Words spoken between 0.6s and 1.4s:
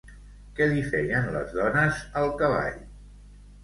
li feien